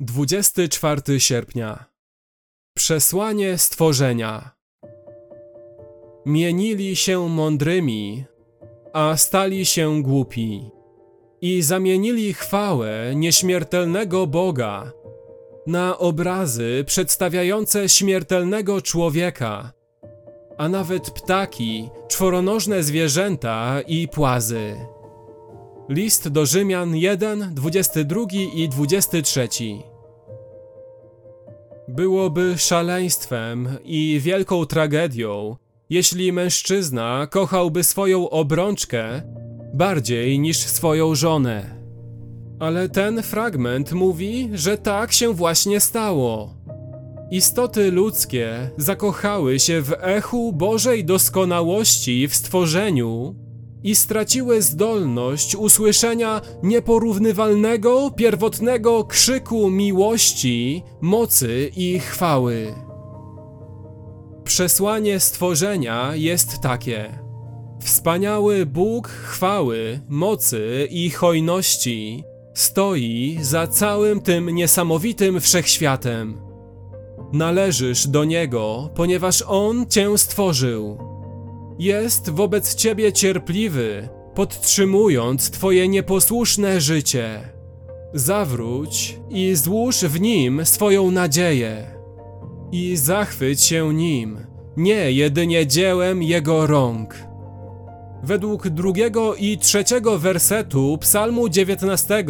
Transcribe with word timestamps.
24 0.00 1.20
sierpnia. 1.20 1.84
Przesłanie 2.76 3.58
stworzenia. 3.58 4.50
Mienili 6.26 6.96
się 6.96 7.28
mądrymi, 7.28 8.24
a 8.92 9.16
stali 9.16 9.66
się 9.66 10.02
głupi, 10.02 10.70
i 11.40 11.62
zamienili 11.62 12.34
chwałę 12.34 13.12
nieśmiertelnego 13.14 14.26
Boga 14.26 14.92
na 15.66 15.98
obrazy 15.98 16.84
przedstawiające 16.86 17.88
śmiertelnego 17.88 18.82
człowieka, 18.82 19.72
a 20.58 20.68
nawet 20.68 21.10
ptaki, 21.10 21.88
czworonożne 22.08 22.82
zwierzęta 22.82 23.80
i 23.86 24.08
płazy. 24.08 24.76
List 25.88 26.28
do 26.28 26.46
Rzymian 26.46 26.96
1, 26.96 27.54
22 27.54 28.20
i 28.54 28.68
23. 28.68 29.48
Byłoby 31.88 32.54
szaleństwem 32.58 33.68
i 33.84 34.20
wielką 34.22 34.66
tragedią, 34.66 35.56
jeśli 35.90 36.32
mężczyzna 36.32 37.26
kochałby 37.30 37.84
swoją 37.84 38.30
obrączkę 38.30 39.22
bardziej 39.74 40.38
niż 40.38 40.58
swoją 40.58 41.14
żonę. 41.14 41.84
Ale 42.58 42.88
ten 42.88 43.22
fragment 43.22 43.92
mówi, 43.92 44.50
że 44.52 44.78
tak 44.78 45.12
się 45.12 45.32
właśnie 45.32 45.80
stało. 45.80 46.54
Istoty 47.30 47.90
ludzkie 47.90 48.70
zakochały 48.76 49.58
się 49.58 49.82
w 49.82 49.92
echu 50.00 50.52
Bożej 50.52 51.04
doskonałości 51.04 52.28
w 52.28 52.34
stworzeniu 52.34 53.43
i 53.84 53.94
straciły 53.94 54.62
zdolność 54.62 55.56
usłyszenia 55.56 56.40
nieporównywalnego, 56.62 58.10
pierwotnego 58.10 59.04
krzyku 59.04 59.70
miłości, 59.70 60.82
mocy 61.00 61.70
i 61.76 61.98
chwały. 61.98 62.74
Przesłanie 64.44 65.20
stworzenia 65.20 66.10
jest 66.14 66.60
takie: 66.60 67.18
Wspaniały 67.80 68.66
Bóg 68.66 69.08
chwały, 69.08 70.00
mocy 70.08 70.88
i 70.90 71.10
hojności 71.10 72.24
stoi 72.54 73.38
za 73.40 73.66
całym 73.66 74.20
tym 74.20 74.50
niesamowitym 74.50 75.40
wszechświatem. 75.40 76.40
Należysz 77.32 78.06
do 78.06 78.24
Niego, 78.24 78.90
ponieważ 78.94 79.44
On 79.46 79.86
Cię 79.86 80.18
stworzył 80.18 81.13
jest 81.78 82.30
wobec 82.30 82.74
ciebie 82.74 83.12
cierpliwy, 83.12 84.08
podtrzymując 84.34 85.50
twoje 85.50 85.88
nieposłuszne 85.88 86.80
życie. 86.80 87.40
Zawróć 88.14 89.18
i 89.30 89.54
złóż 89.54 89.96
w 90.00 90.20
nim 90.20 90.66
swoją 90.66 91.10
nadzieję. 91.10 91.86
I 92.72 92.96
zachwyć 92.96 93.62
się 93.62 93.94
nim, 93.94 94.38
nie 94.76 95.12
jedynie 95.12 95.66
dziełem 95.66 96.22
jego 96.22 96.66
rąk. 96.66 97.14
Według 98.22 98.68
drugiego 98.68 99.34
i 99.34 99.58
trzeciego 99.58 100.18
wersetu 100.18 100.98
Psalmu 101.00 101.48
19 101.48 102.24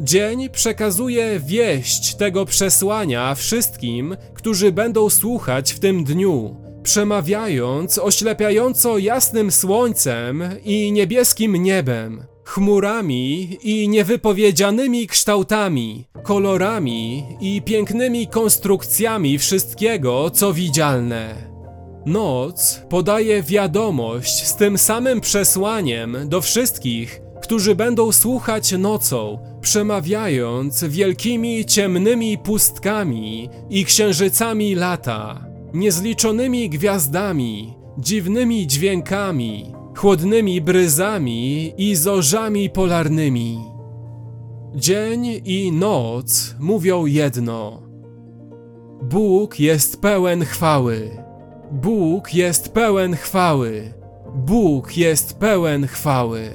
dzień 0.00 0.48
przekazuje 0.50 1.40
wieść 1.40 2.14
tego 2.14 2.44
przesłania 2.44 3.34
wszystkim, 3.34 4.16
którzy 4.34 4.72
będą 4.72 5.10
słuchać 5.10 5.72
w 5.72 5.80
tym 5.80 6.04
dniu 6.04 6.56
przemawiając 6.82 7.98
oślepiająco 7.98 8.98
jasnym 8.98 9.52
słońcem 9.52 10.44
i 10.64 10.92
niebieskim 10.92 11.56
niebem, 11.56 12.24
chmurami 12.44 13.58
i 13.62 13.88
niewypowiedzianymi 13.88 15.06
kształtami, 15.06 16.04
kolorami 16.22 17.24
i 17.40 17.62
pięknymi 17.62 18.26
konstrukcjami 18.26 19.38
wszystkiego, 19.38 20.30
co 20.30 20.52
widzialne. 20.52 21.52
Noc 22.06 22.80
podaje 22.88 23.42
wiadomość 23.42 24.46
z 24.46 24.56
tym 24.56 24.78
samym 24.78 25.20
przesłaniem 25.20 26.16
do 26.24 26.40
wszystkich, 26.40 27.20
którzy 27.42 27.74
będą 27.74 28.12
słuchać 28.12 28.72
nocą, 28.72 29.38
przemawiając 29.60 30.84
wielkimi 30.84 31.64
ciemnymi 31.64 32.38
pustkami 32.38 33.48
i 33.70 33.84
księżycami 33.84 34.74
lata 34.74 35.51
niezliczonymi 35.74 36.68
gwiazdami, 36.68 37.74
dziwnymi 37.98 38.66
dźwiękami, 38.66 39.72
chłodnymi 39.96 40.60
bryzami 40.60 41.74
i 41.76 41.96
zorzami 41.96 42.70
polarnymi. 42.70 43.58
Dzień 44.74 45.40
i 45.44 45.72
noc 45.72 46.54
mówią 46.60 47.06
jedno. 47.06 47.82
Bóg 49.02 49.60
jest 49.60 50.00
pełen 50.00 50.44
chwały. 50.44 51.10
Bóg 51.70 52.34
jest 52.34 52.72
pełen 52.72 53.16
chwały. 53.16 53.92
Bóg 54.34 54.96
jest 54.96 55.38
pełen 55.38 55.86
chwały. 55.86 56.50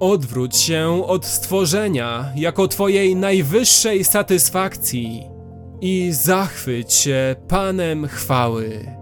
Odwróć 0.00 0.56
się 0.56 1.02
od 1.06 1.26
stworzenia 1.26 2.32
jako 2.36 2.68
Twojej 2.68 3.16
najwyższej 3.16 4.04
satysfakcji 4.04 5.37
i 5.80 6.12
zachwyć 6.12 6.92
się 6.92 7.36
Panem 7.48 8.06
chwały. 8.06 8.97